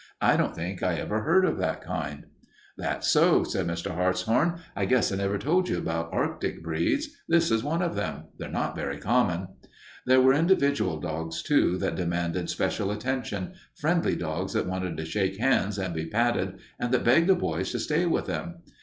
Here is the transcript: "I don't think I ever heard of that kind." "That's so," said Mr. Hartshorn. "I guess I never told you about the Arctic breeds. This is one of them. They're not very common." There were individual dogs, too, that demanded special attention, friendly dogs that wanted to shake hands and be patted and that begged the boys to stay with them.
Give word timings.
"I 0.19 0.35
don't 0.35 0.55
think 0.55 0.81
I 0.81 0.95
ever 0.95 1.21
heard 1.21 1.45
of 1.45 1.59
that 1.59 1.83
kind." 1.83 2.23
"That's 2.75 3.07
so," 3.07 3.43
said 3.43 3.67
Mr. 3.67 3.93
Hartshorn. 3.93 4.55
"I 4.75 4.85
guess 4.85 5.11
I 5.11 5.15
never 5.17 5.37
told 5.37 5.69
you 5.69 5.77
about 5.77 6.09
the 6.09 6.17
Arctic 6.17 6.63
breeds. 6.63 7.09
This 7.27 7.51
is 7.51 7.63
one 7.63 7.83
of 7.83 7.93
them. 7.93 8.23
They're 8.39 8.49
not 8.49 8.75
very 8.75 8.97
common." 8.97 9.49
There 10.07 10.19
were 10.19 10.33
individual 10.33 10.99
dogs, 10.99 11.43
too, 11.43 11.77
that 11.77 11.95
demanded 11.95 12.49
special 12.49 12.89
attention, 12.89 13.53
friendly 13.75 14.15
dogs 14.15 14.53
that 14.53 14.65
wanted 14.65 14.97
to 14.97 15.05
shake 15.05 15.37
hands 15.37 15.77
and 15.77 15.93
be 15.93 16.07
patted 16.07 16.57
and 16.79 16.91
that 16.91 17.03
begged 17.03 17.27
the 17.29 17.35
boys 17.35 17.71
to 17.73 17.77
stay 17.79 18.07
with 18.07 18.25
them. 18.25 18.55